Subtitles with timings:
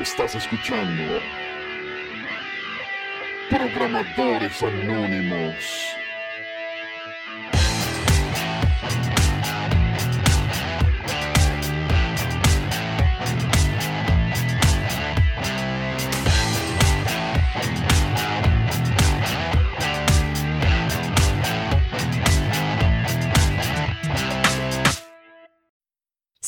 [0.00, 1.20] Estás escuchando
[3.50, 5.99] Programadores Anónimos.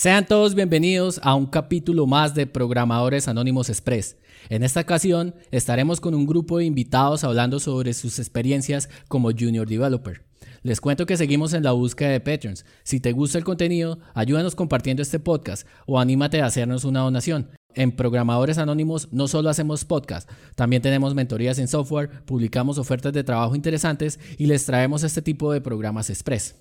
[0.03, 4.17] Sean todos bienvenidos a un capítulo más de Programadores Anónimos Express.
[4.49, 9.65] En esta ocasión estaremos con un grupo de invitados hablando sobre sus experiencias como Junior
[9.65, 10.25] Developer.
[10.65, 12.67] Les cuento que seguimos en la búsqueda de Patreons.
[12.83, 17.51] Si te gusta el contenido, ayúdanos compartiendo este podcast o anímate a hacernos una donación.
[17.77, 23.23] En Programadores Anónimos no solo hacemos podcast, también tenemos mentorías en software, publicamos ofertas de
[23.23, 26.57] trabajo interesantes y les traemos este tipo de programas express.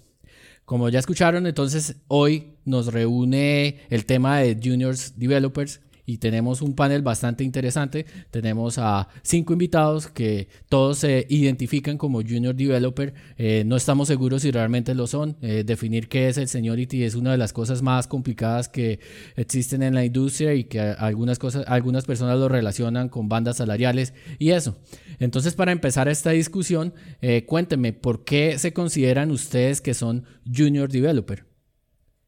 [0.65, 6.75] Como ya escucharon, entonces hoy nos reúne el tema de Juniors Developers y tenemos un
[6.75, 8.05] panel bastante interesante.
[8.31, 13.13] Tenemos a cinco invitados que todos se identifican como Junior Developer.
[13.38, 15.38] Eh, no estamos seguros si realmente lo son.
[15.41, 18.99] Eh, definir qué es el seniority es una de las cosas más complicadas que
[19.35, 24.13] existen en la industria y que algunas, cosas, algunas personas lo relacionan con bandas salariales
[24.39, 24.77] y eso.
[25.19, 30.89] Entonces, para empezar esta discusión, eh, cuéntenme, ¿por qué se consideran ustedes que son Junior
[30.89, 31.45] Developer?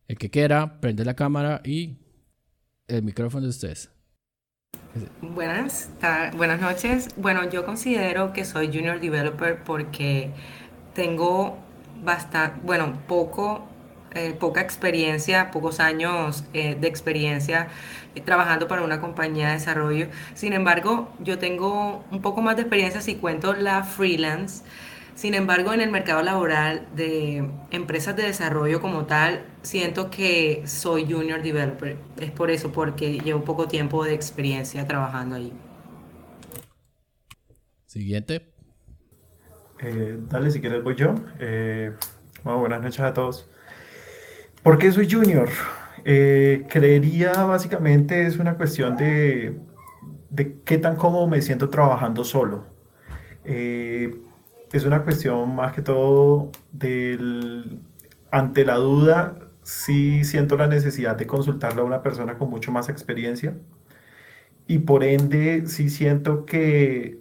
[0.07, 2.02] El que quiera, prende la cámara y
[2.87, 3.89] el micrófono de ustedes.
[5.21, 5.89] Buenas,
[6.35, 7.09] buenas noches.
[7.17, 10.31] Bueno, yo considero que soy junior developer porque
[10.93, 11.57] tengo
[12.03, 13.67] bastante, bueno, poco,
[14.13, 17.69] eh, poca experiencia, pocos años eh, de experiencia
[18.25, 20.07] trabajando para una compañía de desarrollo.
[20.35, 24.63] Sin embargo, yo tengo un poco más de experiencia si cuento la freelance.
[25.15, 31.11] Sin embargo, en el mercado laboral de empresas de desarrollo como tal, siento que soy
[31.11, 31.97] junior developer.
[32.19, 35.53] Es por eso, porque llevo poco tiempo de experiencia trabajando ahí.
[37.85, 38.53] Siguiente.
[39.79, 41.13] Eh, dale, si quieres voy yo.
[41.39, 41.91] Eh,
[42.43, 43.47] bueno, buenas noches a todos.
[44.63, 45.49] ¿Por qué soy junior?
[46.05, 49.59] Eh, creería básicamente es una cuestión de,
[50.29, 52.65] de qué tan cómodo me siento trabajando solo.
[53.45, 54.15] Eh,
[54.73, 57.79] es una cuestión más que todo del,
[58.31, 62.89] ante la duda, sí siento la necesidad de consultarle a una persona con mucho más
[62.89, 63.55] experiencia.
[64.67, 67.19] Y por ende sí siento que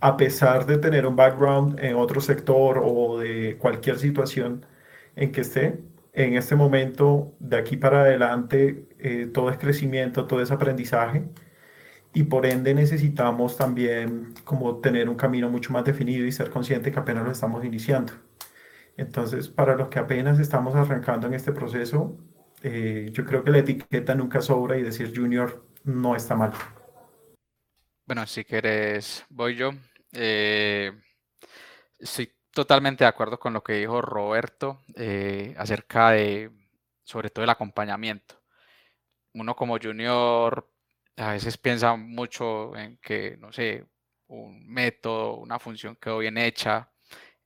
[0.00, 4.64] a pesar de tener un background en otro sector o de cualquier situación
[5.16, 5.80] en que esté,
[6.12, 11.24] en este momento, de aquí para adelante, eh, todo es crecimiento, todo es aprendizaje
[12.18, 16.90] y por ende necesitamos también como tener un camino mucho más definido y ser consciente
[16.90, 18.12] que apenas lo estamos iniciando.
[18.96, 22.18] Entonces, para los que apenas estamos arrancando en este proceso,
[22.64, 26.50] eh, yo creo que la etiqueta nunca sobra y decir junior no está mal.
[28.04, 29.70] Bueno, si quieres, voy yo.
[30.10, 30.90] Eh,
[32.00, 36.50] estoy totalmente de acuerdo con lo que dijo Roberto eh, acerca de,
[37.04, 38.42] sobre todo, el acompañamiento.
[39.34, 40.68] Uno como junior
[41.18, 43.84] a veces piensa mucho en que, no sé,
[44.28, 46.90] un método, una función quedó bien hecha,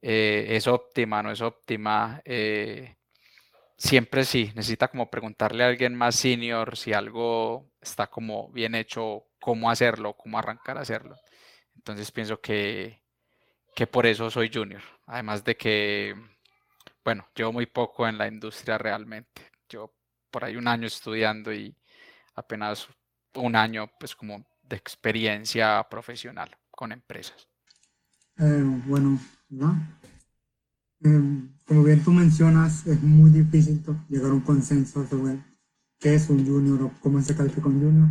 [0.03, 2.21] eh, es óptima, no es óptima.
[2.25, 2.97] Eh,
[3.77, 9.27] siempre sí, necesita como preguntarle a alguien más senior si algo está como bien hecho,
[9.41, 11.17] cómo hacerlo, cómo arrancar a hacerlo.
[11.77, 13.03] Entonces pienso que,
[13.75, 14.83] que por eso soy junior.
[15.07, 16.15] Además de que,
[17.05, 19.51] bueno, llevo muy poco en la industria realmente.
[19.69, 19.95] Yo
[20.31, 21.77] por ahí un año estudiando y
[22.35, 22.89] apenas
[23.35, 27.49] un año pues como de experiencia profesional con empresas.
[28.39, 29.19] Eh, bueno,
[29.51, 29.77] ¿no?
[31.05, 35.43] Eh, como bien tú mencionas, es muy difícil llegar a un consenso sobre
[35.99, 38.09] qué es un junior o cómo se califica un junior,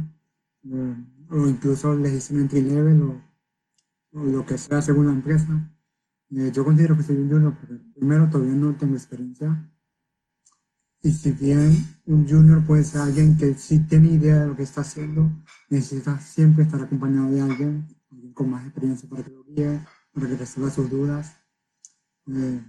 [0.65, 0.95] eh,
[1.29, 3.21] o incluso dicen entry level o,
[4.13, 5.47] o, lo que sea según la empresa.
[6.29, 9.71] yo considero que soy un junior porque primero todavía no tengo experiencia
[11.03, 11.75] y si bien
[12.06, 15.31] un junior puede ser alguien que sí tiene idea de lo que está haciendo,
[15.69, 17.88] necesita siempre estar acompañado de alguien,
[18.33, 19.80] con más experiencia para que lo guíe,
[20.13, 21.38] para que resuelva sus dudas.
[22.27, 22.62] Eh,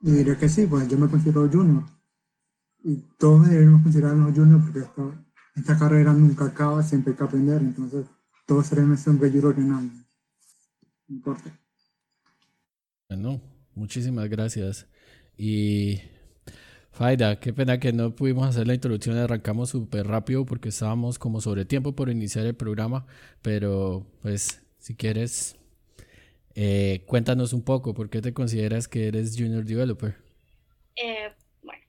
[0.00, 1.84] y diré que sí, pues yo me considero junior.
[2.82, 4.86] Y todos debemos considerarnos junior porque
[5.56, 7.60] esta carrera nunca acaba, siempre hay que aprender.
[7.60, 8.06] Entonces,
[8.46, 9.94] todos seremos siempre junior en algo.
[11.08, 11.60] No importa.
[13.10, 13.42] Bueno,
[13.74, 14.86] muchísimas gracias.
[15.36, 16.00] Y
[16.94, 21.40] Faida, qué pena que no pudimos hacer la introducción, arrancamos súper rápido porque estábamos como
[21.40, 23.04] sobre tiempo por iniciar el programa,
[23.42, 25.58] pero pues si quieres,
[26.54, 30.14] eh, cuéntanos un poco, ¿por qué te consideras que eres Junior Developer?
[30.94, 31.32] Eh,
[31.64, 31.82] bueno,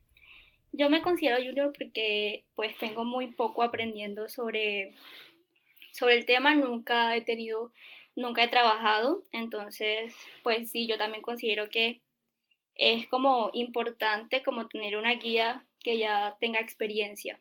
[0.71, 4.95] yo me considero junior porque pues tengo muy poco aprendiendo sobre,
[5.91, 7.71] sobre el tema, nunca he tenido,
[8.15, 12.01] nunca he trabajado, entonces pues sí, yo también considero que
[12.75, 17.39] es como importante como tener una guía que ya tenga experiencia.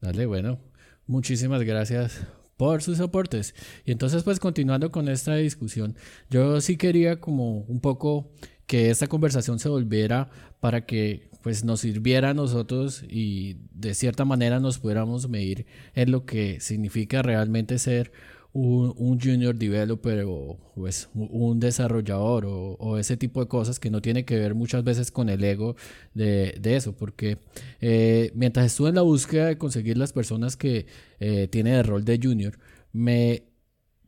[0.00, 0.60] Dale, bueno,
[1.06, 2.26] muchísimas gracias
[2.56, 3.54] por sus aportes.
[3.84, 5.96] Y entonces, pues continuando con esta discusión,
[6.28, 8.30] yo sí quería como un poco
[8.66, 10.28] que esta conversación se volviera
[10.60, 16.10] para que pues nos sirviera a nosotros y de cierta manera nos pudiéramos medir en
[16.10, 18.12] lo que significa realmente ser
[18.60, 24.24] un, junior developer o pues, un desarrollador o, ese tipo de cosas que no tiene
[24.24, 25.76] que ver muchas veces con el ego
[26.14, 27.38] de, eso, porque
[27.80, 30.86] eh, mientras estuve en la búsqueda de conseguir las personas que
[31.20, 32.58] eh, tienen el rol de junior,
[32.92, 33.44] me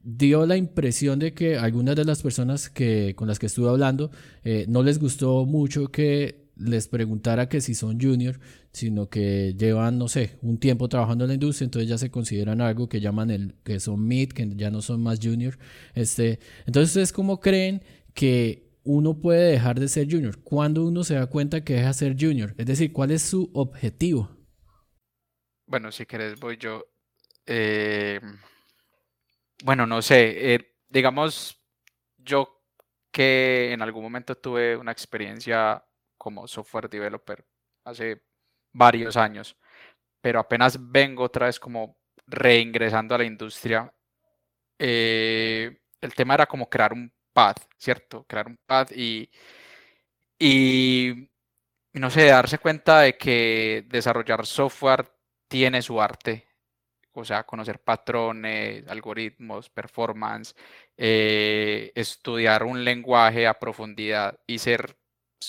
[0.03, 4.11] dio la impresión de que algunas de las personas que, con las que estuve hablando
[4.45, 8.39] eh, no les gustó mucho que les preguntara que si son junior,
[8.73, 12.61] sino que llevan, no sé, un tiempo trabajando en la industria, entonces ya se consideran
[12.61, 15.59] algo que llaman el que son mid, que ya no son más junior.
[15.95, 17.83] Este, entonces, ¿ustedes cómo creen
[18.15, 20.43] que uno puede dejar de ser junior?
[20.43, 22.55] ¿Cuándo uno se da cuenta que deja de ser junior?
[22.59, 24.31] Es decir, ¿cuál es su objetivo?
[25.67, 26.85] Bueno, si querés voy yo.
[27.47, 28.21] Eh,
[29.65, 31.57] bueno, no sé, eh, digamos,
[32.19, 32.61] yo
[33.11, 35.85] que en algún momento tuve una experiencia
[36.21, 37.43] como software developer
[37.85, 38.23] hace
[38.73, 39.57] varios años,
[40.21, 41.97] pero apenas vengo otra vez como
[42.27, 43.91] reingresando a la industria.
[44.79, 48.25] Eh, el tema era como crear un pad, ¿cierto?
[48.25, 49.31] Crear un pad y,
[50.39, 51.31] y,
[51.95, 55.11] no sé, darse cuenta de que desarrollar software
[55.49, 56.47] tiene su arte,
[57.13, 60.55] o sea, conocer patrones, algoritmos, performance,
[60.97, 65.00] eh, estudiar un lenguaje a profundidad y ser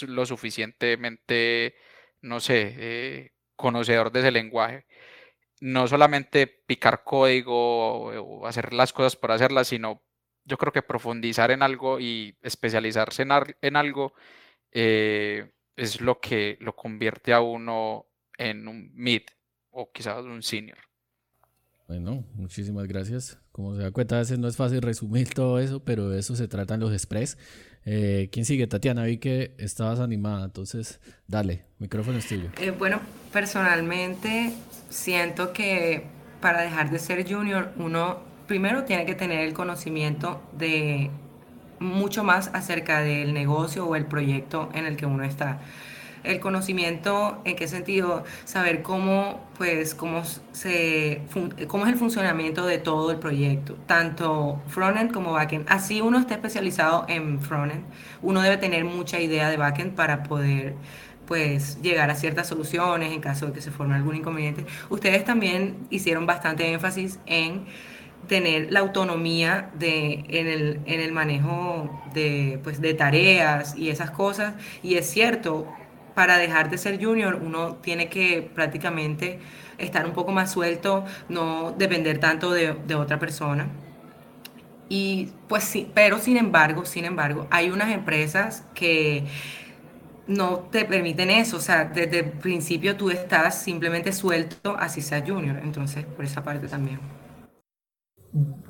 [0.08, 1.76] lo suficientemente,
[2.22, 4.86] no sé, eh, conocedor de ese lenguaje.
[5.62, 8.12] No solamente picar código
[8.42, 10.02] o, hacer las cosas por hacerlas, sino
[10.46, 14.14] yo creo que profundizar en algo y especializarse en, algo
[14.72, 19.22] eh, es lo que lo convierte a uno en un mid
[19.70, 20.78] o quizás un senior.
[21.88, 23.38] Bueno, muchísimas gracias.
[23.52, 26.36] Como se da cuenta, a veces no es fácil resumir todo eso, pero de eso
[26.36, 27.38] se tratan los express.
[27.86, 28.68] Eh, ¿Quién sigue?
[28.68, 32.50] Tatiana, vi que estabas animada, entonces dale, micrófono es tuyo.
[32.60, 33.00] Eh, bueno,
[33.34, 34.54] personalmente
[34.90, 36.04] siento que
[36.42, 41.10] para dejar de ser junior, uno primero tiene que tener el conocimiento de
[41.80, 45.60] mucho más acerca del negocio o el proyecto en el que uno está
[46.24, 48.24] el conocimiento, ¿en qué sentido?
[48.46, 51.22] Saber cómo, pues, cómo, se,
[51.68, 55.66] cómo es el funcionamiento de todo el proyecto, tanto frontend como backend.
[55.70, 57.84] Así uno esté especializado en frontend,
[58.22, 60.76] uno debe tener mucha idea de backend para poder
[61.26, 64.66] pues llegar a ciertas soluciones en caso de que se forme algún inconveniente.
[64.90, 67.68] Ustedes también hicieron bastante énfasis en
[68.28, 74.12] tener la autonomía de, en, el, en el manejo de, pues, de tareas y esas
[74.12, 74.56] cosas.
[74.84, 75.68] Y es cierto,
[76.14, 79.40] para dejar de ser junior uno tiene que prácticamente
[79.78, 83.68] estar un poco más suelto, no depender tanto de, otra persona.
[84.90, 89.26] Y pues sí, pero sin embargo, sin embargo, hay unas empresas que
[90.28, 95.24] no te permiten eso, o sea, desde el principio tú estás simplemente suelto, así sea
[95.26, 97.00] junior, entonces por esa parte también.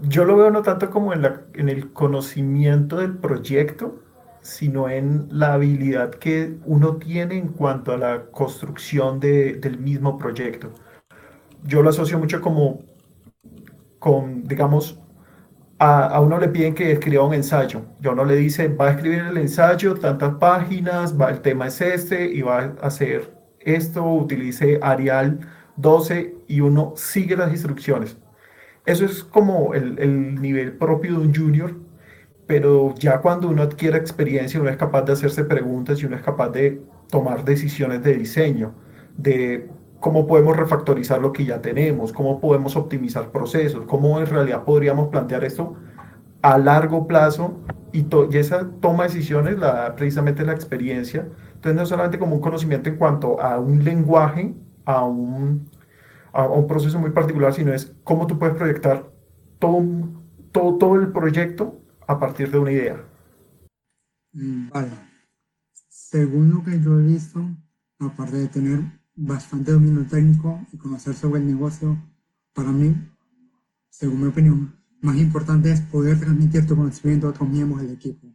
[0.01, 1.24] Yo lo veo no tanto como en,
[1.69, 4.00] el conocimiento del proyecto,
[4.41, 10.71] sino en la habilidad que uno tiene en cuanto a la construcción del mismo proyecto.
[11.63, 12.79] Yo lo asocio mucho como
[14.00, 15.00] con, digamos,
[15.77, 17.83] a, uno le piden que escriba un ensayo.
[18.00, 21.81] Yo no le dice, va a escribir el ensayo, tantas páginas, va, el tema es
[21.81, 25.39] este y va a hacer esto, utilice Arial
[25.77, 28.17] 12 y uno sigue las instrucciones.
[28.86, 31.75] Eso es como el, el nivel propio de un junior
[32.48, 36.21] pero ya cuando uno adquiere experiencia, uno es capaz de hacerse preguntas y uno es
[36.21, 38.74] capaz de tomar decisiones de diseño,
[39.17, 39.69] de
[40.00, 45.10] cómo podemos refactorizar lo que ya tenemos, cómo podemos optimizar procesos, cómo en realidad podríamos
[45.10, 45.75] plantear esto
[46.41, 47.60] a largo plazo
[47.91, 51.27] y, esa toma de decisiones la da precisamente la experiencia.
[51.53, 54.55] Entonces no solamente como un conocimiento en cuanto a un lenguaje,
[54.86, 55.69] a un,
[56.33, 59.05] a un proceso muy particular, sino es cómo tú puedes proyectar
[59.60, 59.83] todo,
[60.51, 63.05] todo, todo el proyecto a partir de una idea.
[64.34, 64.91] Mm, vale.
[65.89, 67.46] Según lo que yo he visto,
[68.00, 71.98] aparte de tener bastante dominio técnico y conocer sobre el negocio,
[72.53, 72.96] para mí,
[73.89, 78.27] según mi opinión, más importante es poder transmitir tu conocimiento a otros miembros del equipo,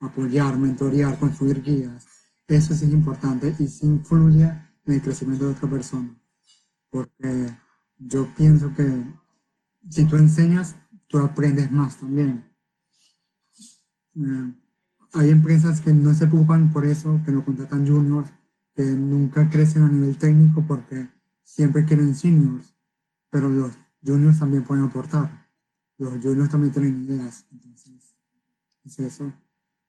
[0.00, 2.06] apoyar, mentorear, construir guías.
[2.46, 6.20] Eso sí es importante y sí influye en el crecimiento de otra persona.
[6.90, 7.46] Porque
[7.96, 9.04] yo pienso que
[9.88, 12.49] si tú enseñas, tú aprendes más también.
[14.16, 14.54] Eh,
[15.12, 18.30] hay empresas que no se preocupan por eso, que no contratan juniors,
[18.74, 21.08] que nunca crecen a nivel técnico porque
[21.42, 22.74] siempre quieren seniors,
[23.30, 23.72] pero los
[24.04, 25.48] juniors también pueden aportar.
[25.98, 27.46] Los juniors también tienen ideas.
[27.52, 28.14] Entonces,
[28.84, 29.32] es eso.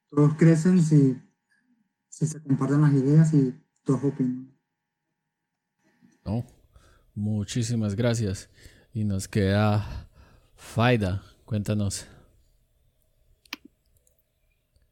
[0.09, 1.21] Todos crecen si
[2.09, 4.51] se comparten las ideas y todos opinan.
[6.25, 6.45] No,
[7.15, 8.49] muchísimas gracias.
[8.93, 10.09] Y nos queda
[10.55, 12.07] Faida, cuéntanos.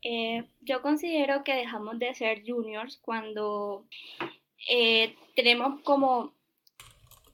[0.02, 3.86] Eh, yo considero que dejamos de ser juniors cuando
[4.70, 6.34] eh, tenemos como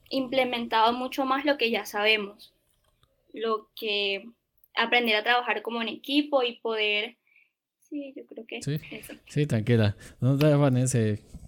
[0.10, 2.54] implementado mucho más lo que ya sabemos,
[3.34, 4.30] lo que
[4.76, 7.18] aprender a trabajar como en equipo y poder...
[7.90, 9.14] Sí, yo creo que sí, eso.
[9.28, 9.96] Sí, tranquila.
[10.20, 10.98] No te afanes,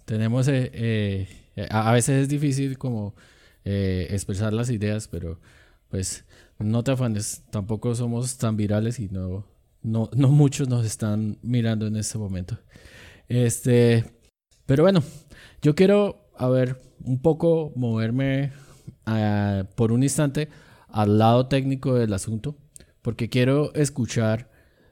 [0.04, 0.48] tenemos...
[0.48, 1.26] Eh,
[1.70, 3.14] a veces es difícil como
[3.64, 5.40] expresar las ideas, pero
[5.90, 6.24] pues
[6.58, 9.44] no te afanes, tampoco somos tan virales y no,
[9.88, 12.58] no, no muchos nos están mirando en este momento.
[13.28, 14.04] Este,
[14.66, 15.02] pero bueno,
[15.62, 18.52] yo quiero, a ver, un poco moverme
[19.06, 20.48] ah, por un instante
[20.88, 22.56] al lado técnico del asunto,
[23.02, 24.50] porque quiero escuchar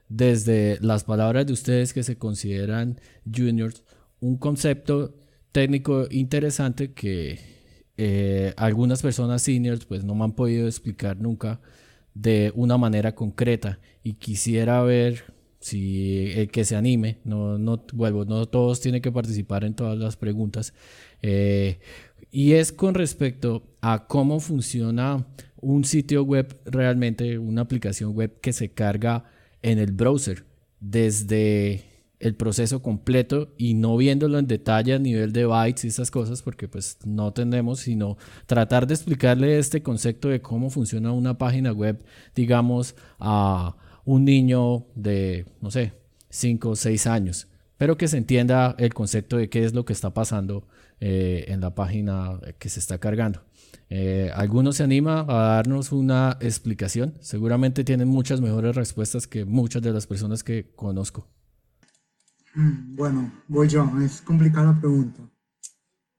[0.09, 3.83] desde las palabras de ustedes que se consideran juniors
[4.19, 5.15] un concepto
[5.51, 7.39] técnico interesante que
[7.97, 11.61] eh, algunas personas seniors pues no me han podido explicar nunca
[12.21, 18.25] de una manera concreta y quisiera ver si el que se anime, no, no, vuelvo,
[18.25, 20.73] no todos tienen que participar en todas las preguntas,
[21.21, 21.79] eh,
[22.31, 25.25] y es con respecto a cómo funciona
[25.59, 29.25] un sitio web realmente, una aplicación web que se carga
[29.61, 30.45] en el browser
[30.79, 31.83] desde
[32.19, 36.41] el proceso completo y no viéndolo en detalle a nivel de bytes y esas cosas
[36.41, 41.71] porque pues no tenemos sino tratar de explicarle este concepto de cómo funciona una página
[41.71, 42.03] web
[42.35, 45.93] digamos a un niño de no sé
[46.29, 47.47] 5 o 6 años
[47.77, 50.67] pero que se entienda el concepto de qué es lo que está pasando
[50.99, 53.43] eh, en la página que se está cargando
[53.89, 57.13] eh, ¿Alguno se anima a darnos una explicación?
[57.21, 61.27] Seguramente tienen muchas mejores respuestas que muchas de las personas que conozco.
[62.57, 63.87] Mm, bueno, voy yo.
[64.01, 65.21] Es complicada la pregunta.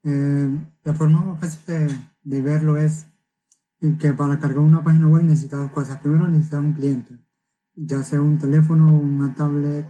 [0.03, 0.49] Eh,
[0.85, 3.07] la forma más fácil de, verlo es
[3.99, 5.99] que para cargar una página web necesitas dos cosas.
[5.99, 7.19] Primero necesitas un cliente,
[7.75, 9.85] ya sea un teléfono, una tablet,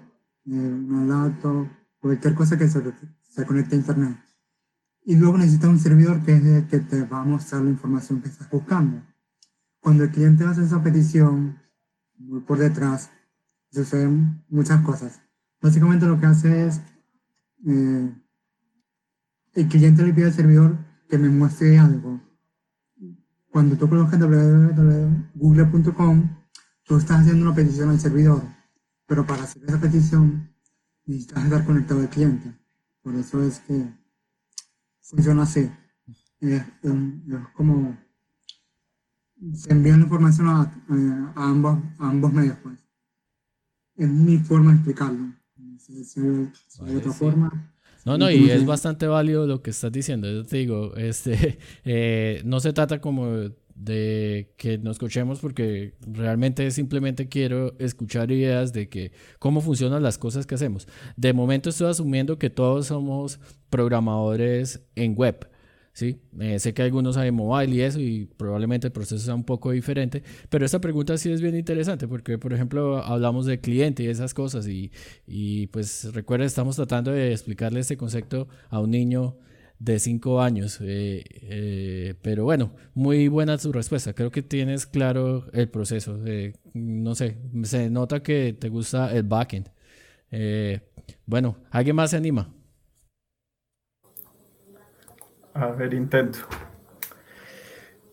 [0.46, 1.68] eh, una laptop,
[2.00, 2.82] cualquier cosa que se,
[3.46, 4.18] conecte a internet.
[5.03, 8.50] Y luego necesitas un servidor que que te va a mostrar la información que estás
[8.50, 9.03] buscando.
[9.79, 11.60] Cuando el cliente hace esa petición,
[12.48, 13.12] por detrás,
[13.72, 15.22] suceden muchas cosas
[15.62, 16.82] Básicamente lo que hace es,
[17.68, 18.13] eh,
[19.54, 20.78] el cliente le pide al servidor
[21.10, 22.22] que me muestre algo.
[23.50, 26.30] Cuando tú colocas www.google.com,
[26.84, 28.44] tú estás haciendo una petición al servidor,
[29.06, 30.50] pero para hacer esa petición
[31.06, 32.58] necesitas estar conectado al cliente.
[33.01, 33.92] Por eso es que
[35.01, 35.70] funciona así.
[36.39, 36.63] Es,
[37.54, 37.98] como
[39.54, 40.72] se envía información a,
[41.36, 42.80] ambos, a ambos medios, pues.
[43.98, 45.38] Es mi forma de explicarlo
[45.89, 47.74] de otra forma.
[48.05, 50.31] No, no, y es bastante válido lo que estás diciendo.
[50.31, 56.69] Yo te digo, este, eh, no se trata como de que nos escuchemos porque realmente
[56.72, 60.88] simplemente quiero escuchar ideas de que cómo funcionan las cosas que hacemos.
[61.15, 65.50] De momento estoy asumiendo que todos somos programadores en web.
[65.93, 66.22] ¿Sí?
[66.39, 69.72] Eh, sé que algunos hay mobile y eso, y probablemente el proceso sea un poco
[69.72, 74.08] diferente, pero esta pregunta sí es bien interesante porque, por ejemplo, hablamos de cliente y
[74.08, 74.91] esas cosas, y,
[75.27, 79.38] y pues recuerda, estamos tratando de explicarle este concepto a un niño
[79.79, 85.50] de 5 años, eh, eh, pero bueno, muy buena su respuesta, creo que tienes claro
[85.53, 86.17] el proceso,
[86.74, 89.69] no sé, se nota que te gusta el backend.
[91.25, 92.53] bueno, ¿alguien más se anima?
[95.53, 96.39] A ver, intento.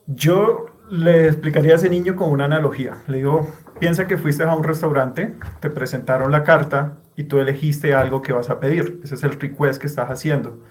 [0.07, 3.03] Yo le explicaría a ese niño con una analogía.
[3.07, 7.95] Le digo, piensa que fuiste a un restaurante, te presentaron la carta y tú elegiste
[7.95, 9.01] algo que vas a pedir.
[9.03, 10.63] Ese es el request que estás haciendo.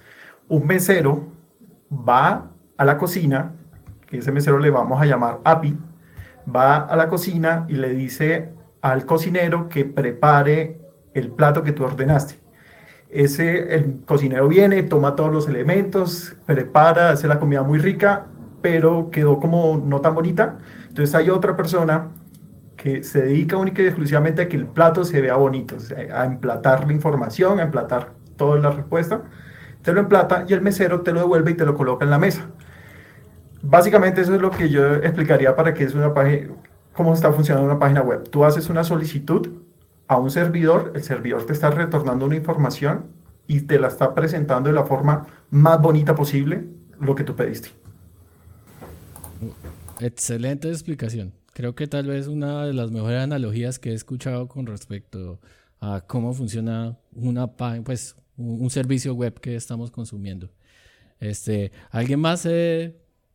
[0.48, 1.28] Un mesero
[1.92, 3.54] va a la cocina,
[4.08, 5.78] que ese mesero le vamos a llamar API,
[6.54, 10.80] va a la cocina y le dice al cocinero que prepare
[11.14, 12.45] el plato que tú ordenaste
[13.10, 18.26] ese, el cocinero viene, toma todos los elementos, prepara, hace la comida muy rica,
[18.62, 20.58] pero quedó como no tan bonita.
[20.88, 22.10] Entonces hay otra persona
[22.76, 25.78] que se dedica única y exclusivamente a que el plato se vea bonito,
[26.14, 29.24] a emplatar la información, a emplatar toda la respuesta.
[29.82, 32.18] te lo emplata y el mesero te lo devuelve y te lo coloca en la
[32.20, 32.48] mesa.
[33.62, 36.50] Básicamente eso es lo que yo explicaría para que es una página,
[36.94, 38.30] cómo está funcionando una página web.
[38.30, 39.48] Tú haces una solicitud
[40.08, 43.08] a un servidor, el servidor te está retornando una información
[43.48, 46.66] y te la está presentando de la forma más bonita posible
[47.00, 47.70] lo que tú pediste.
[50.00, 51.34] Excelente explicación.
[51.54, 55.40] Creo que tal vez una de las mejores analogías que he escuchado con respecto
[55.80, 60.50] a cómo funciona una pues un, servicio web que estamos consumiendo.
[61.20, 62.46] Este, ¿alguien más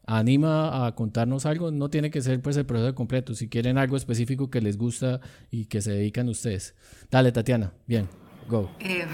[0.07, 1.71] anima a contarnos algo?
[1.71, 3.35] No tiene que ser pues el proceso completo.
[3.35, 6.75] Si quieren algo específico que les gusta y que se dedican ustedes.
[7.11, 7.73] Dale, Tatiana.
[7.87, 8.09] Bien,
[8.49, 8.71] go.
[8.81, 9.07] Eh,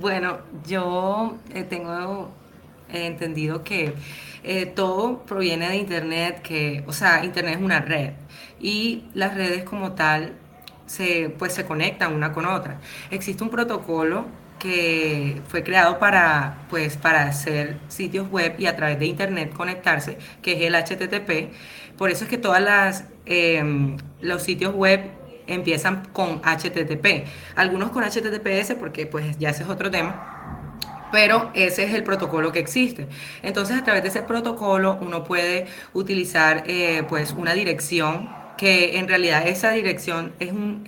[0.00, 2.30] bueno, yo eh, tengo
[2.92, 3.94] entendido que
[4.42, 8.12] eh, todo proviene de Internet, que, o sea, Internet es una red
[8.60, 10.34] y las redes como tal
[10.86, 12.80] se, pues, se conectan una con otra.
[13.10, 14.26] Existe un protocolo
[14.62, 20.18] que fue creado para, pues, para hacer sitios web y a través de Internet conectarse,
[20.40, 21.50] que es el HTTP.
[21.98, 25.00] Por eso es que todas las em, los sitios web
[25.48, 27.26] empiezan con HTTP.
[27.56, 30.28] Algunos con HTTPS porque pues ya ese es otro tema
[31.10, 33.06] pero ese es el protocolo que existe.
[33.42, 39.08] Entonces, a través de ese protocolo uno puede utilizar eh, pues una dirección que en
[39.08, 40.84] realidad esa dirección es un,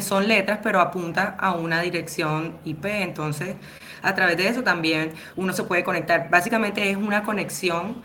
[0.00, 2.84] son letras, pero apunta a una dirección IP.
[2.86, 3.56] Entonces,
[4.02, 6.28] a través de eso también uno se puede conectar.
[6.30, 8.02] Básicamente es una conexión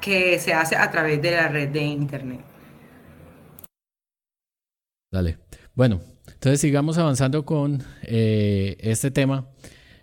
[0.00, 2.40] que se hace a través de la red de Internet.
[5.10, 5.38] Dale.
[5.74, 9.48] Bueno, entonces sigamos avanzando con eh, este tema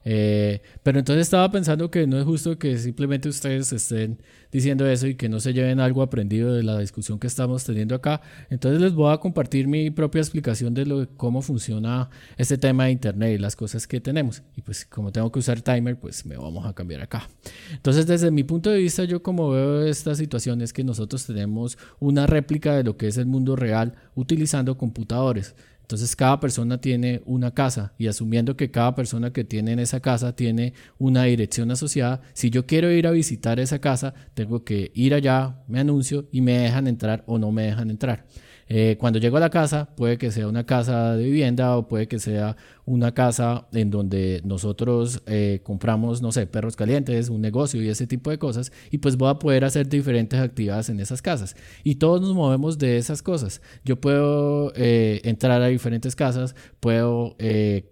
[0.04, 4.20] eh, pero entonces estaba pensando que no es justo que simplemente ustedes estén
[4.52, 7.96] diciendo eso y que no se lleven algo aprendido de la discusión que estamos teniendo
[7.96, 8.22] acá.
[8.50, 13.36] Entonces les voy a compartir mi propia explicación de cómo funciona este tema de Internet
[13.36, 14.44] y las cosas que tenemos.
[14.56, 17.30] Y pues como tengo que usar timer, pues me vamos a cambiar acá.
[17.72, 21.78] Entonces desde mi punto de vista, yo como veo esta situación es que nosotros tenemos
[22.00, 25.56] una réplica de lo que es el mundo real utilizando computadores.
[25.92, 30.00] Entonces cada persona tiene una casa y asumiendo que cada persona que tiene en esa
[30.00, 34.94] casa tiene una dirección asociada, si yo quiero ir a visitar esa casa, tengo que
[34.96, 38.26] ir allá, me anuncio y me dejan entrar o no me dejan entrar.
[38.74, 42.08] Eh, cuando llego a la casa, puede que sea una casa de vivienda o puede
[42.08, 42.56] que sea
[42.86, 48.08] una casa en donde nosotros eh, compramos, no sé, perros calientes, un negocio y ese
[48.08, 51.58] tipo de cosas, y pues voy a poder hacer diferentes actividades en esas casas.
[51.84, 53.62] Y todos nos movemos de esas cosas.
[53.84, 57.36] Yo puedo eh, entrar a diferentes casas, puedo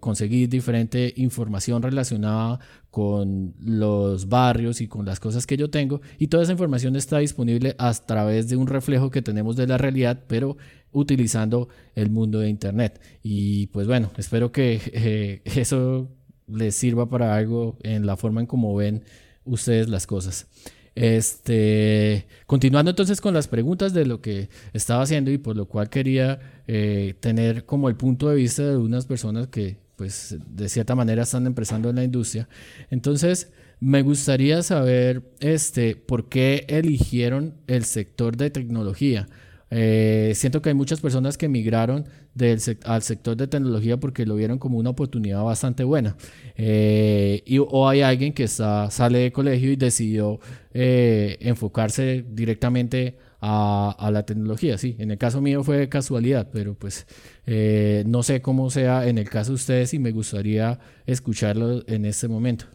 [0.00, 2.58] conseguir diferente información relacionada
[2.90, 7.18] con los barrios y con las cosas que yo tengo y toda esa información está
[7.18, 10.56] disponible a través de un reflejo que tenemos de la realidad pero
[10.92, 13.00] utilizando el mundo de internet.
[13.22, 16.08] Y pues bueno espero que eh, eso
[16.48, 19.04] les sirva para algo en la forma en cómo ven
[19.44, 20.48] ustedes las cosas.
[20.96, 25.88] Este, continuando entonces con las preguntas de lo que estaba haciendo y por lo cual
[25.88, 30.94] quería eh, tener como el punto de vista de unas personas que pues de cierta
[30.94, 32.48] manera están empezando en la industria.
[32.88, 39.28] Entonces, me gustaría saber este, por qué eligieron el sector de tecnología.
[39.70, 44.36] Eh, siento que hay muchas personas que emigraron del al sector de tecnología porque lo
[44.36, 46.16] vieron como una oportunidad bastante buena.
[46.56, 50.40] Eh, y, o hay alguien que sale de colegio y decidió
[50.72, 54.78] eh, enfocarse directamente a, la tecnología.
[54.78, 57.06] Sí, en el caso mío fue casualidad, pero pues
[57.46, 62.04] eh, no sé cómo sea en el caso de ustedes y me gustaría escucharlo en
[62.04, 62.66] este momento.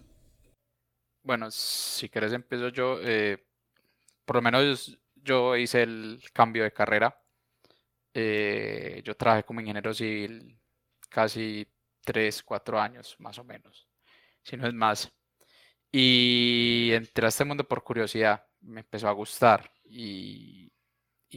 [1.24, 3.00] Bueno, si quieres empiezo yo.
[3.02, 3.44] Eh,
[4.26, 7.20] por lo menos yo hice el cambio de carrera.
[8.14, 10.58] Eh, yo trabajé como ingeniero civil
[11.10, 11.68] casi
[12.06, 13.88] 3, 4 años más o menos,
[14.44, 15.12] si no es más.
[15.92, 20.72] Y entré a este mundo por curiosidad, me empezó a gustar y,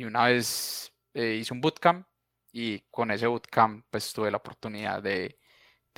[0.05, 2.07] una vez eh, hice un bootcamp
[2.53, 5.39] y con ese bootcamp pues tuve la oportunidad de,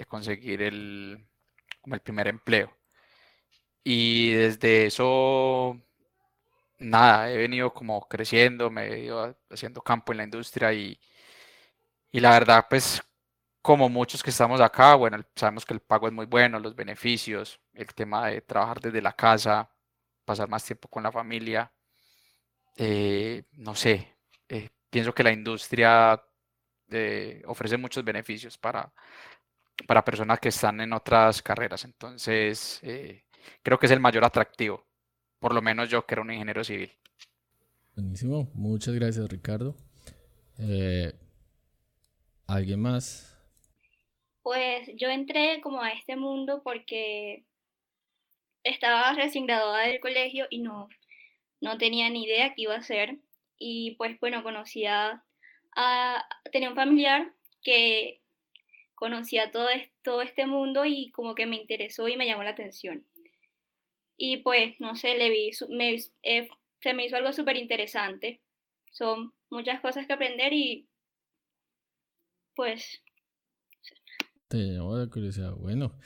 [0.08, 1.28] conseguir el,
[1.84, 2.74] el primer empleo.
[3.84, 5.78] Y desde eso,
[6.78, 10.98] nada, he venido como creciendo, me he ido haciendo campo en la industria y,
[12.12, 13.02] y la verdad pues
[13.62, 17.60] como muchos que estamos acá, bueno, sabemos que el pago es muy bueno, los beneficios,
[17.74, 19.70] el tema de trabajar desde la casa,
[20.24, 21.72] pasar más tiempo con la familia,
[22.76, 24.16] eh, no sé,
[24.48, 26.20] eh, pienso que la industria
[26.90, 28.92] eh, ofrece muchos beneficios para,
[29.86, 31.84] para personas que están en otras carreras.
[31.84, 32.80] Entonces,
[33.62, 34.86] creo que es el mayor atractivo,
[35.38, 36.92] por lo menos yo que era un ingeniero civil.
[37.94, 39.76] Buenísimo, muchas gracias Ricardo.
[42.46, 43.36] ¿Alguien más?
[44.42, 47.44] Pues yo entré como a este mundo porque
[48.64, 50.88] estaba recién graduada del colegio y no,
[51.60, 53.18] no tenía ni idea qué iba a hacer.
[53.58, 55.24] Y pues bueno, conocía
[55.76, 58.22] a, tenía un familiar que
[58.94, 59.68] conocía todo,
[60.02, 63.06] todo este mundo y como que me interesó y me llamó la atención.
[64.16, 66.48] Y pues, no sé, le vi, me, eh,
[66.82, 68.42] se me hizo algo súper interesante.
[68.92, 70.86] Son muchas cosas que aprender y
[72.54, 73.02] pues...
[74.48, 75.52] Te llamó la curiosidad.
[75.54, 75.96] Bueno,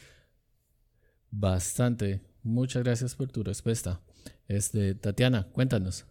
[1.31, 2.21] bastante.
[2.43, 4.01] Muchas gracias por tu respuesta.
[4.49, 6.07] Este, Tatiana, cuéntanos.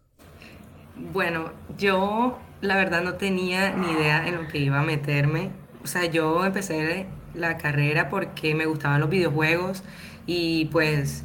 [0.95, 5.51] Bueno, yo la verdad no tenía ni idea en lo que iba a meterme.
[5.83, 9.83] O sea, yo empecé la carrera porque me gustaban los videojuegos
[10.25, 11.23] y pues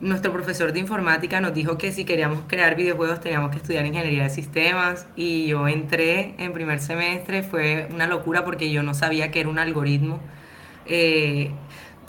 [0.00, 4.24] nuestro profesor de informática nos dijo que si queríamos crear videojuegos teníamos que estudiar ingeniería
[4.24, 9.30] de sistemas y yo entré en primer semestre, fue una locura porque yo no sabía
[9.30, 10.20] que era un algoritmo.
[10.86, 11.52] Eh,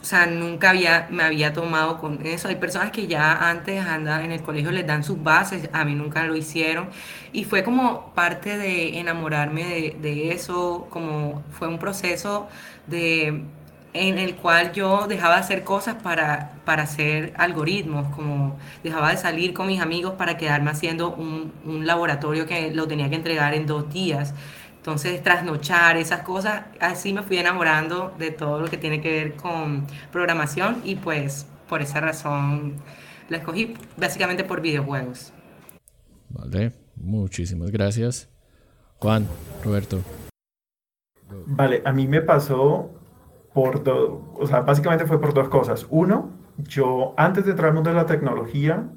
[0.02, 2.48] o sea, nunca había, me había tomado con eso.
[2.48, 5.94] Hay personas que ya antes andan en el colegio, les dan sus bases, a mí
[5.96, 6.90] nunca lo hicieron.
[7.34, 12.48] Y fue como parte de enamorarme de, de eso, como fue un proceso
[12.88, 13.44] de
[13.94, 19.18] en el cual yo dejaba de hacer cosas para, para hacer algoritmos, como dejaba de
[19.18, 23.54] salir con mis amigos para quedarme haciendo un, un laboratorio que lo tenía que entregar
[23.54, 24.34] en dos días.
[24.82, 29.36] Entonces, trasnochar, esas cosas, así me fui enamorando de todo lo que tiene que ver
[29.36, 32.78] con programación y pues por esa razón
[33.30, 35.34] la escogí básicamente por videojuegos.
[36.30, 38.28] Vale, muchísimas gracias.
[38.98, 39.28] Juan,
[39.64, 40.00] Roberto.
[41.46, 42.90] Vale, a mí me pasó
[43.54, 45.86] por dos, o sea, básicamente fue por dos cosas.
[45.92, 48.90] Uno, yo antes de entrar al mundo de la tecnología,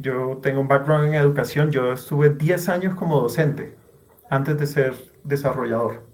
[0.00, 3.76] yo tengo un background en educación, yo estuve 10 años como docente
[4.28, 6.12] antes de ser desarrollador.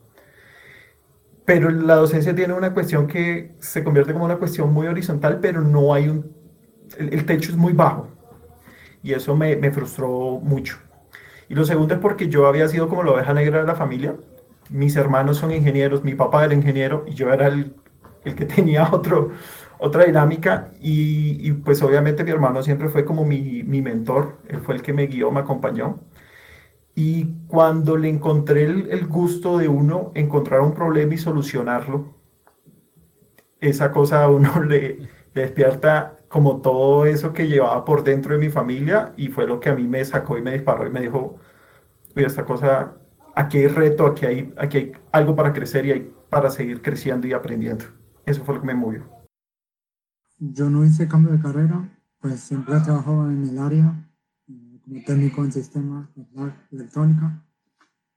[1.49, 5.63] Pero la docencia tiene una cuestión que se convierte como una cuestión muy horizontal, pero
[5.63, 6.31] no hay un...
[6.99, 8.09] El, techo es muy bajo.
[9.03, 10.77] Y eso me, me, frustró mucho.
[11.49, 14.15] Y lo segundo es porque yo había sido como la oveja negra de la familia.
[14.69, 17.75] Mis hermanos son ingenieros, mi papá era ingeniero y yo era el,
[18.25, 19.31] el que tenía otro,
[19.79, 20.73] otra dinámica.
[20.81, 24.37] Y, y, pues obviamente mi hermano siempre fue como mi, mi mentor.
[24.49, 25.99] Él fue el que me guió, me acompañó.
[27.01, 32.17] Y cuando le encontré el, gusto de uno encontrar un problema y solucionarlo,
[33.61, 38.51] esa cosa a uno le, despierta como todo eso que llevaba por dentro de mi
[38.51, 41.37] familia y fue lo que a mí me sacó y me disparó y me dijo,
[42.17, 42.97] oye, esta cosa,
[43.37, 47.29] aquí hay reto, aquí hay, aquí hay algo para crecer y hay para seguir creciendo
[47.29, 47.85] y aprendiendo.
[48.27, 49.09] Eso fue lo que me movió.
[50.41, 54.08] Yo no hice cambio de carrera, pues siempre he trabajado en el área
[55.07, 56.09] técnico en sistemas
[56.71, 57.45] electrónica.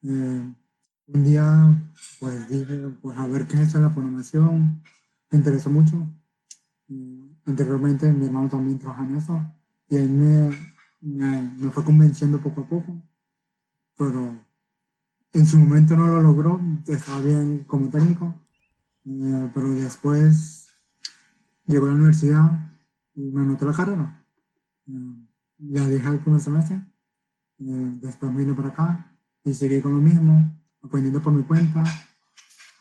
[0.04, 0.54] Eh,
[1.08, 1.84] un día,
[2.20, 4.82] pues dije, pues a ver qué es la programación.
[5.30, 6.08] Me interesó mucho.
[7.46, 9.42] anteriormente mi hermano también trabaja en eso
[9.90, 10.52] y él me,
[11.02, 13.02] me, fue convenciendo poco a poco.
[13.98, 14.40] Pero
[15.34, 18.34] en su momento no lo logró, estaba bien como técnico.
[19.06, 20.70] Eh, pero después
[21.66, 22.74] llegó a la universidad
[23.16, 24.26] y me anotó la carrera.
[24.88, 25.31] Eh,
[25.62, 26.76] ya dejé el primer semestre,
[27.60, 31.84] eh, después vine para acá y seguí con lo mismo, aprendiendo por mi cuenta.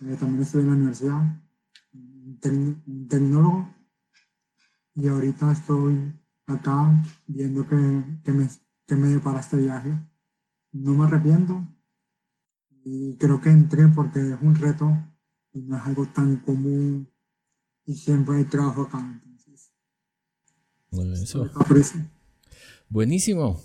[0.01, 1.43] Eh, también estuve en la universidad,
[1.93, 3.69] un tecnólogo,
[4.95, 6.13] y ahorita estoy
[6.47, 6.91] acá
[7.27, 8.49] viendo que, que, me,
[8.87, 9.93] que me depara este viaje.
[10.73, 11.67] No me arrepiento
[12.85, 14.91] y creo que entré porque es un reto
[15.53, 17.09] y no es algo tan común
[17.85, 18.99] y siempre hay trabajo acá.
[19.25, 19.73] Entonces,
[21.13, 22.01] eso.
[22.91, 23.61] Buenísimo.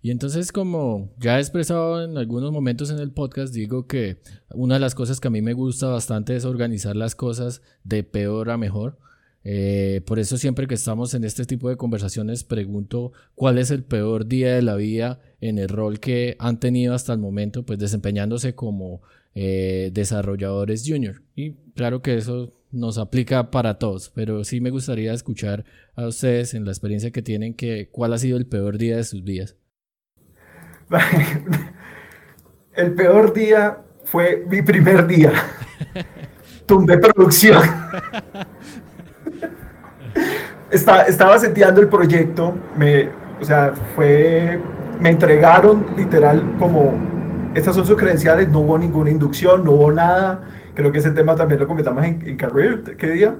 [0.00, 4.18] Y entonces, como ya he expresado en algunos momentos en el podcast, digo que
[4.54, 8.04] una de las cosas que a mí me gusta bastante es organizar las cosas de
[8.04, 8.96] peor a mejor.
[9.42, 13.82] Eh, por eso siempre que estamos en este tipo de conversaciones pregunto cuál es el
[13.82, 17.78] peor día de la vida en el rol que han tenido hasta el momento, pues
[17.78, 19.02] desempeñándose como
[19.34, 21.22] eh, desarrolladores junior.
[21.34, 25.64] Y claro que eso nos aplica para todos, pero sí me gustaría escuchar
[25.96, 29.04] a ustedes en la experiencia que tienen que cuál ha sido el peor día de
[29.04, 29.56] sus vidas.
[32.72, 35.32] El peor día fue mi primer día.
[36.66, 37.60] Tumbé producción.
[40.70, 43.08] estaba seteando el proyecto, me,
[43.40, 44.60] o sea, fue,
[45.00, 46.94] me entregaron literal como,
[47.54, 50.44] estas son sus credenciales, no hubo ninguna inducción, no hubo nada
[50.80, 53.36] Creo que ese tema también lo comentamos en, en Career, ¿qué día?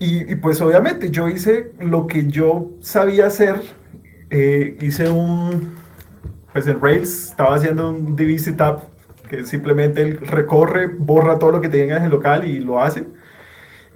[0.00, 3.62] Y, pues obviamente yo hice lo que yo sabía hacer.
[4.28, 5.76] Eh, hice un,
[6.52, 8.80] pues en Rails estaba haciendo un DB setup
[9.30, 13.06] que simplemente recorre, borra todo lo que tenga en el local y lo hace.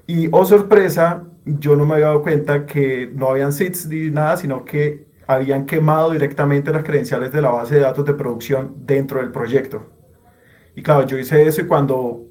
[0.06, 4.36] Y oh sorpresa, yo no me había dado cuenta que no habían seeds ni nada,
[4.36, 9.18] sino que habían quemado directamente las credenciales de la base de datos de producción dentro
[9.18, 9.90] del proyecto.
[10.76, 12.26] Y claro, yo hice eso y cuando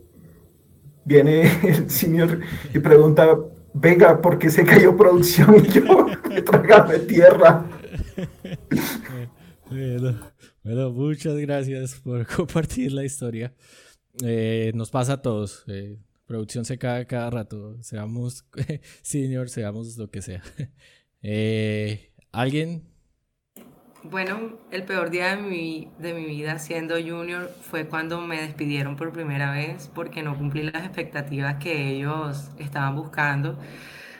[1.05, 2.41] viene el senior
[2.73, 3.37] y pregunta,
[3.73, 5.55] venga, ¿por qué se cayó producción?
[5.65, 6.07] Y yo,
[6.43, 7.65] trágame tierra.
[10.63, 13.53] Bueno, muchas gracias por compartir la historia.
[14.23, 15.63] Eh, nos pasa a todos.
[15.67, 17.81] Eh, producción se cae cada rato.
[17.83, 18.45] Seamos
[19.01, 20.41] senior, seamos lo que sea.
[21.21, 22.94] Eh, ¿Alguien?
[24.11, 28.95] Bueno, el peor día de mi, de mi vida siendo junior fue cuando me despidieron
[28.95, 33.57] por primera vez porque no cumplí las expectativas que ellos estaban buscando.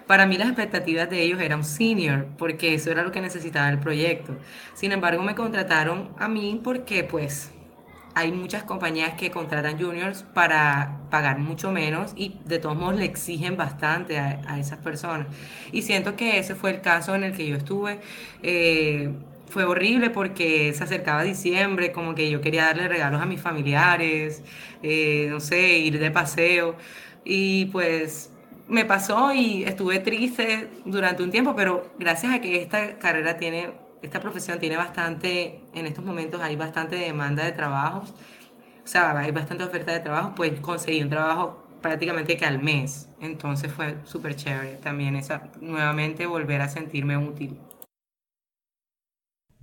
[0.08, 3.78] Para mí las expectativas de ellos eran senior, porque eso era lo que necesitaba el
[3.80, 4.36] proyecto.
[4.74, 7.52] Sin embargo, me contrataron a mí porque pues
[8.16, 13.06] hay muchas compañías que contratan juniors para pagar mucho menos y de todos modos le
[13.06, 15.28] exigen bastante a, esas personas.
[15.72, 18.00] Y siento que ese fue el caso en el que yo estuve.
[18.42, 19.14] Eh,
[19.50, 24.44] fue horrible porque se acercaba diciembre, como que yo quería darle regalos a mis familiares,
[24.84, 26.76] eh, no sé, ir de paseo.
[27.24, 28.32] Y pues
[28.68, 33.86] me pasó y estuve triste durante un tiempo, pero gracias a que esta carrera tiene
[34.06, 38.04] esta profesión tiene bastante, en estos momentos hay bastante demanda de trabajo,
[38.84, 43.10] o sea, hay bastante oferta de trabajo, pues conseguí un trabajo prácticamente que al mes.
[43.20, 47.60] Entonces fue súper chévere también esa, nuevamente volver a sentirme útil.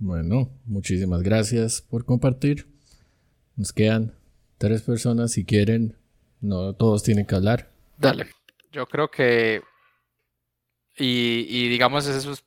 [0.05, 2.67] Bueno, muchísimas gracias por compartir.
[3.55, 4.13] Nos quedan
[4.57, 5.95] tres personas si quieren,
[6.41, 7.71] no todos tienen que hablar.
[7.95, 8.27] Dale.
[8.69, 9.61] Yo creo que
[10.97, 12.43] y, y digamos eso es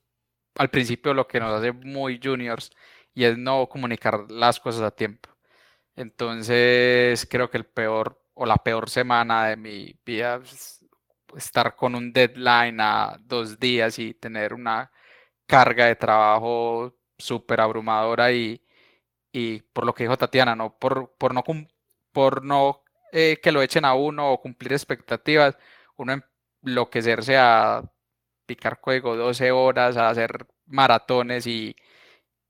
[0.56, 2.70] al principio lo que nos hace muy juniors
[3.14, 5.30] y es no comunicar las cosas a tiempo.
[5.94, 10.84] Entonces creo que el peor o la peor semana de mi vida es
[11.34, 14.92] estar con un deadline a dos días y tener una
[15.46, 18.62] carga de trabajo súper abrumadora y,
[19.32, 21.44] y, por lo que dijo Tatiana, no por, por no,
[22.12, 25.56] por no eh, que lo echen a uno o cumplir expectativas,
[25.96, 26.22] uno
[26.62, 27.82] enloquecerse a
[28.46, 31.76] picar código 12 horas, a hacer maratones y,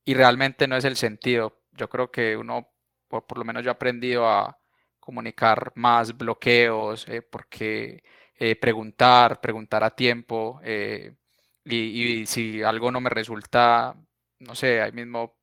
[0.05, 1.61] realmente no es el sentido.
[1.73, 2.69] Yo creo que uno,
[3.07, 4.57] por, por, lo menos yo he aprendido a
[4.99, 8.03] comunicar más bloqueos, eh, porque
[8.35, 10.61] eh, preguntar, preguntar a tiempo,
[11.65, 13.95] y, si algo no me resulta,
[14.39, 15.35] no sé, ahí mismo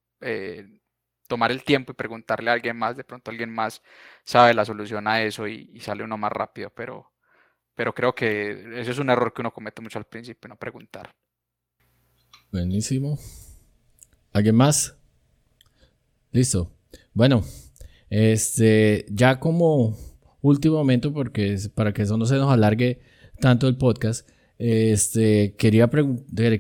[1.27, 3.83] tomar el tiempo y preguntarle a alguien más, de pronto alguien más
[4.25, 7.11] sabe la solución a eso y, sale uno más rápido, pero
[7.75, 11.11] pero creo que ese es un error que uno comete mucho al principio, no preguntar.
[12.53, 13.19] Buenísimo.
[14.33, 14.97] ¿Alguien más?
[16.31, 16.73] Listo.
[17.13, 17.43] Bueno,
[18.11, 19.97] este, ya como
[20.41, 23.01] último momento, porque para que eso no se nos alargue
[23.41, 25.90] tanto el podcast, este, quería,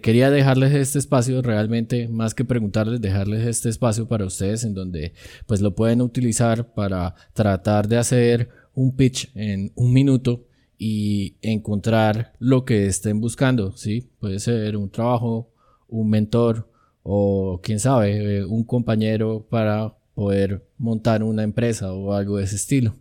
[0.02, 5.12] quería dejarles este espacio, realmente, más que preguntarles, dejarles este espacio para ustedes en donde
[5.46, 10.44] pues lo pueden utilizar para tratar de hacer un pitch en un minuto
[10.76, 14.10] y encontrar lo que estén buscando, ¿sí?
[14.18, 15.50] Puede ser un trabajo,
[15.88, 16.68] un mentor
[17.02, 22.56] o quién sabe, eh, un compañero para poder montar una empresa o algo de ese
[22.56, 22.94] estilo.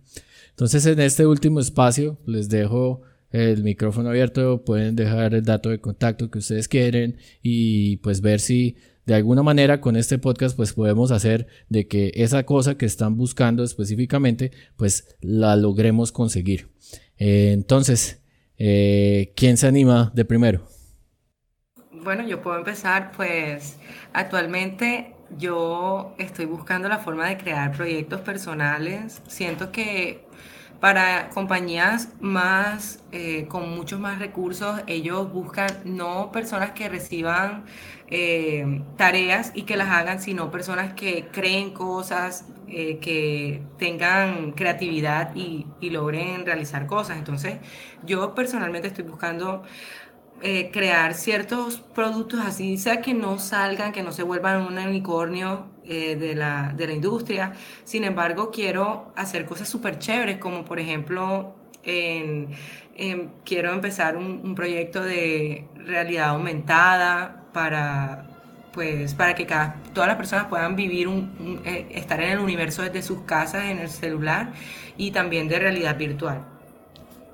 [0.51, 3.01] Entonces en este último espacio les dejo
[3.33, 8.39] el micrófono abierto, pueden dejar el dato de contacto que ustedes quieren y pues ver
[8.39, 12.85] si de alguna manera con este podcast pues podemos hacer de que esa cosa que
[12.85, 16.69] están buscando específicamente pues la logremos conseguir.
[17.17, 18.21] Eh, entonces,
[18.57, 20.67] eh, ¿quién se anima de primero?
[21.91, 23.77] Bueno, yo puedo empezar, pues
[24.13, 29.21] actualmente yo estoy buscando la forma de crear proyectos personales.
[29.27, 30.22] Siento que
[30.83, 37.63] para compañías más, eh, con muchos más recursos, ellos buscan no personas que reciban
[38.09, 45.33] eh, tareas y que las hagan, sino personas que creen cosas, eh, que tengan creatividad
[45.35, 47.17] y, y logren realizar cosas.
[47.17, 47.59] Entonces,
[48.05, 49.63] yo personalmente estoy buscando
[50.43, 55.67] eh, crear ciertos productos así, sea que no salgan, que no se vuelvan un unicornio
[55.85, 57.53] eh, de, la, de, la, industria.
[57.85, 61.55] Sin embargo, quiero hacer cosas súper chéveres, como por ejemplo,
[63.43, 68.27] quiero empezar un, proyecto de realidad aumentada para
[68.73, 72.81] pues para que cada, todas las personas puedan vivir un, eh, estar en el universo
[72.81, 74.51] desde sus casas en el celular
[74.97, 76.52] y también de realidad virtual.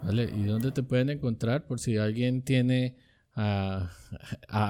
[0.03, 2.95] ¿Y dónde te pueden encontrar por si alguien tiene
[3.35, 3.89] a,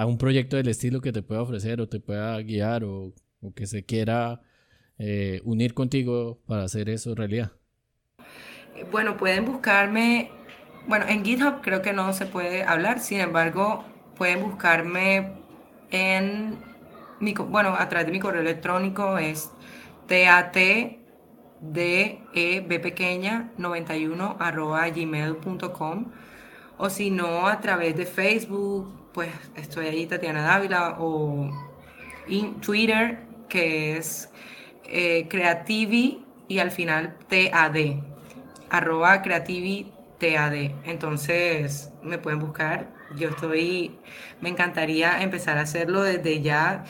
[0.06, 3.14] un proyecto del estilo que te pueda ofrecer o te pueda guiar o,
[3.56, 4.42] que se quiera
[4.98, 7.52] eh, unir contigo para hacer eso realidad?
[8.92, 10.32] Bueno, pueden buscarme
[10.88, 13.84] bueno, en GitHub creo que no se puede hablar, sin embargo,
[14.18, 15.34] pueden buscarme
[15.92, 16.58] en
[17.20, 19.52] mi, bueno, a través de mi correo electrónico es
[21.62, 26.06] tatdeb pequeña 91 arroba gmail.com
[26.78, 31.52] o si no a través de Facebook, pues estoy ahí Tatiana Dávila o
[32.28, 33.20] en Twitter
[33.50, 34.30] que es
[34.86, 37.76] eh, creativi y al final TAD,
[38.70, 40.72] arroba creativi TAD.
[40.86, 42.88] Entonces me pueden buscar.
[43.18, 43.98] Yo estoy,
[44.40, 46.86] me encantaría empezar a hacerlo desde ya.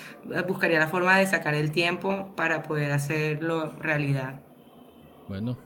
[0.48, 4.42] Buscaría la forma de sacar el tiempo para poder hacerlo realidad.
[5.30, 5.60] Bueno,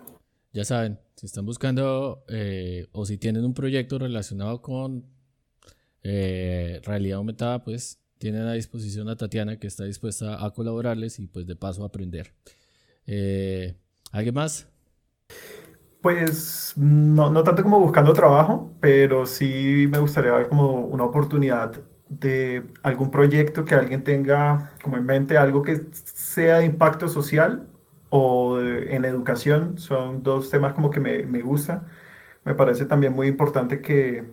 [0.52, 5.06] ya saben, si están buscando eh, o si tienen un proyecto relacionado con
[6.04, 11.28] eh, realidad aumentada, pues tienen a disposición a Tatiana que está dispuesta a colaborarles y
[11.28, 12.34] pues de paso a aprender.
[13.08, 13.74] Eh,
[14.12, 14.68] ¿Alguien más?
[16.02, 21.72] Pues no, no tanto como buscando trabajo, pero sí me gustaría ver como una oportunidad
[22.10, 27.70] de algún proyecto que alguien tenga como en mente, algo que sea de impacto social
[28.16, 29.78] o en educación.
[29.80, 31.88] Son dos temas como que me, me gusta.
[32.46, 34.26] Me parece también muy importante que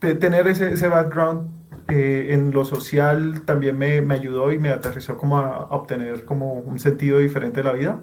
[0.00, 1.50] tener ese, ese background
[1.88, 6.24] eh, en lo social también me, me, ayudó y me aterrizó como a, a obtener
[6.26, 8.02] como un sentido diferente de la vida.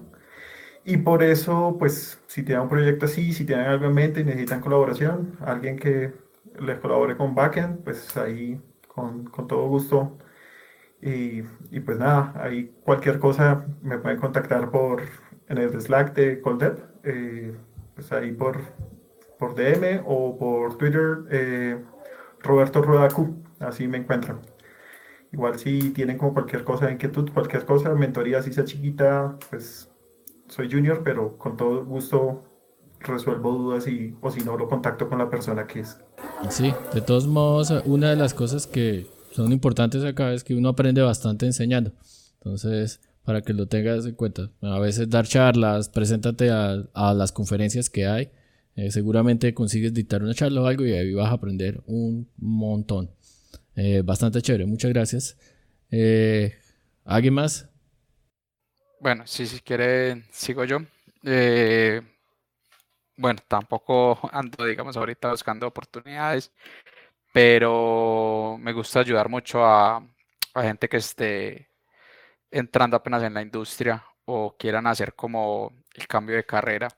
[0.85, 4.23] Y por eso, pues, si tienen un proyecto así, si tienen algo en mente y
[4.23, 6.13] necesitan colaboración, alguien que
[6.59, 10.17] les colabore con backend, pues ahí con, con todo gusto.
[11.01, 15.01] Y, y, pues nada, ahí cualquier cosa me pueden contactar por
[15.47, 17.55] en el Slack de Coldev, eh,
[17.95, 18.57] pues ahí por,
[19.38, 21.81] por DM o por Twitter, eh,
[22.41, 24.39] Roberto Rodacu, así me encuentran.
[25.31, 29.89] Igual si tienen como cualquier cosa de inquietud, cualquier cosa, mentoría si sea chiquita, pues
[30.47, 32.43] soy junior, pero con todo gusto
[32.99, 35.99] resuelvo dudas y, o si no, lo contacto con la persona que es.
[36.49, 40.69] Sí, de todos modos, una de las cosas que son importantes acá es que uno
[40.69, 41.93] aprende bastante enseñando.
[42.35, 47.31] Entonces, para que lo tengas en cuenta, a veces dar charlas, preséntate a, a las
[47.31, 48.31] conferencias que hay.
[48.75, 53.11] Eh, seguramente consigues dictar una charla o algo y ahí vas a aprender un montón.
[53.75, 55.37] Eh, bastante chévere, muchas gracias.
[55.91, 56.55] Eh,
[57.03, 57.69] ¿Alguien más?
[59.01, 60.79] Bueno, si si quiere, sigo yo.
[63.19, 66.51] Bueno, tampoco ando, digamos, ahorita buscando oportunidades,
[67.33, 70.03] pero me gusta ayudar mucho a,
[70.55, 71.69] gente que esté
[72.51, 76.89] entrando apenas en la industria o quieran hacer como el cambio de carrera.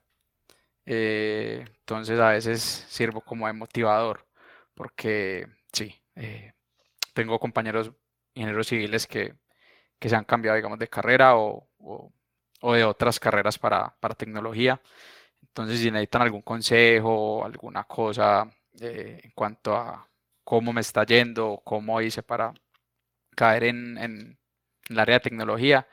[0.86, 4.28] Eh, entonces a veces sirvo como de motivador,
[4.74, 6.54] porque sí, eh,
[7.14, 7.92] tengo compañeros
[8.34, 9.36] ingenieros civiles que
[10.02, 11.68] que se han cambiado, digamos, de carrera o,
[12.74, 14.82] de otras carreras para, tecnología.
[15.44, 20.08] Entonces, si necesitan algún consejo, alguna cosa eh, en cuanto a
[20.52, 22.54] cómo me está yendo, cómo hice para
[23.38, 24.38] caer en,
[24.90, 25.88] el área de tecnología,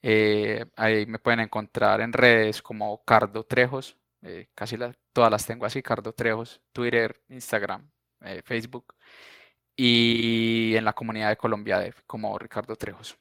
[0.00, 4.78] eh, ahí me pueden encontrar en redes como Cardo Trejos, eh, casi
[5.12, 7.90] todas las tengo así, Cardo Trejos, Twitter, Instagram,
[8.44, 8.94] Facebook,
[9.76, 13.14] y en la comunidad de Colombia como Ricardo Trejos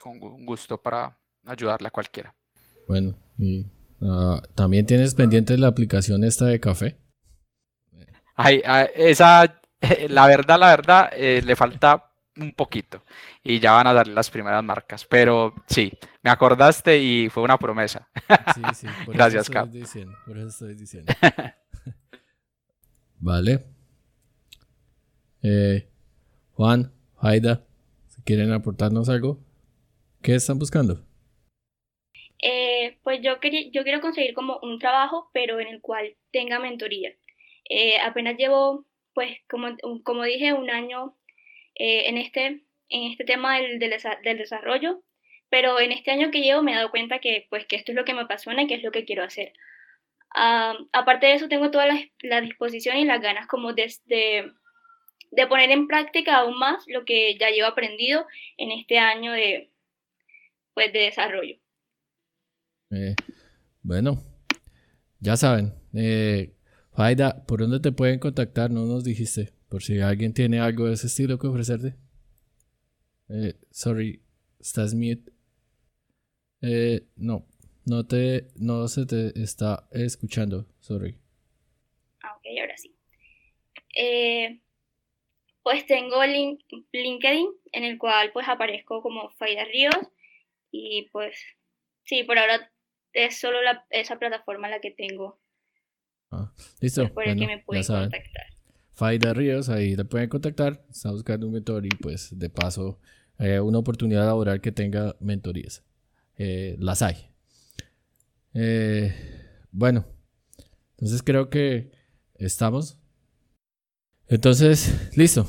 [0.00, 2.34] con gusto para ayudarle a cualquiera.
[2.88, 3.66] Bueno, y
[4.00, 6.96] ah, también tienes pendiente la aplicación esta de café.
[8.34, 9.60] Ay, ah, esa,
[10.08, 13.02] la verdad, la verdad, eh, le falta un poquito
[13.42, 17.58] y ya van a darle las primeras marcas, pero sí, me acordaste y fue una
[17.58, 18.08] promesa.
[18.54, 19.68] Sí, sí, Gracias, Cap.
[20.26, 21.12] por eso estoy diciendo.
[23.18, 23.64] vale.
[25.42, 25.88] Eh,
[26.52, 27.64] Juan, Haida,
[28.06, 29.38] si quieren aportarnos algo.
[30.22, 31.04] ¿Qué están buscando?
[32.42, 36.58] Eh, pues yo, quería, yo quiero conseguir como un trabajo, pero en el cual tenga
[36.58, 37.10] mentoría.
[37.68, 41.16] Eh, apenas llevo, pues, como, como dije, un año
[41.74, 42.44] eh, en, este,
[42.90, 45.02] en este tema del, del, desarrollo,
[45.48, 47.96] pero en este año que llevo me he dado cuenta que, pues, que esto es
[47.96, 49.54] lo que me apasiona y que es lo que quiero hacer.
[50.92, 54.52] aparte de eso, tengo toda la, la, disposición y las ganas como de, de,
[55.30, 58.26] de poner en práctica aún más lo que ya llevo aprendido
[58.58, 59.70] en este año de,
[60.74, 61.56] pues, de desarrollo.
[62.90, 63.14] Eh,
[63.80, 64.22] bueno,
[65.20, 66.55] ya saben, eh,
[66.96, 68.70] Faida, ¿por dónde te pueden contactar?
[68.70, 71.94] No nos dijiste, por si alguien tiene algo de ese estilo que ofrecerte.
[73.28, 74.22] Eh, sorry,
[74.58, 75.30] estás mute.
[76.62, 77.46] Eh, no,
[77.84, 81.18] no te, no se te está escuchando, sorry.
[82.22, 82.96] Ah, ok, ahora sí.
[85.62, 89.94] pues tengo link, LinkedIn en el cual pues aparezco como Faida Ríos
[90.70, 91.38] y pues
[92.04, 92.72] sí, por ahora
[93.12, 93.58] es solo
[93.90, 95.38] esa plataforma la que tengo
[96.30, 97.12] Ah, listo.
[97.12, 98.46] Por el que me pueden contactar.
[98.92, 100.84] Faida Ríos, ahí le pueden contactar.
[100.90, 102.98] Está buscando un mentor y pues de paso
[103.38, 105.84] eh, una oportunidad laboral que tenga mentorías.
[106.38, 107.30] Eh, las hay.
[108.54, 109.14] Eh,
[109.70, 110.06] bueno,
[110.92, 111.92] entonces creo que
[112.36, 112.98] estamos.
[114.28, 115.46] Entonces, listo.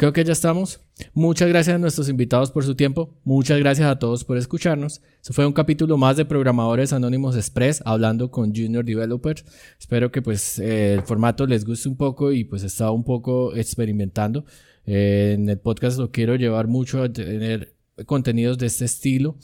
[0.00, 0.80] Creo que ya estamos.
[1.12, 3.20] Muchas gracias a nuestros invitados por su tiempo.
[3.22, 5.02] Muchas gracias a todos por escucharnos.
[5.22, 9.44] Eso fue un capítulo más de Programadores Anónimos Express hablando con Junior Developers.
[9.78, 13.54] Espero que pues eh, el formato les guste un poco y pues estaba un poco
[13.54, 14.46] experimentando.
[14.86, 17.74] Eh, en el podcast lo quiero llevar mucho a tener
[18.06, 19.36] contenidos de este estilo.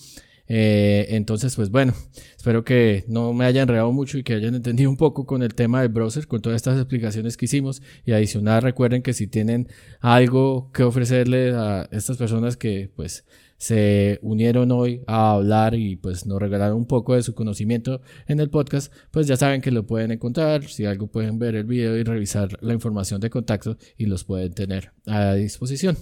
[0.48, 1.94] Eh, entonces, pues bueno,
[2.36, 5.54] espero que no me hayan enredado mucho y que hayan entendido un poco con el
[5.54, 7.82] tema del browser, con todas estas explicaciones que hicimos.
[8.04, 9.68] Y adicional, recuerden que si tienen
[10.00, 13.24] algo que ofrecerle a estas personas que pues
[13.58, 18.40] se unieron hoy a hablar y pues nos regalaron un poco de su conocimiento en
[18.40, 20.64] el podcast, pues ya saben que lo pueden encontrar.
[20.64, 24.52] Si algo pueden ver el video y revisar la información de contacto y los pueden
[24.52, 25.96] tener a disposición.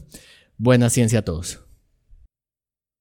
[0.57, 1.65] Buena ciencia a todos.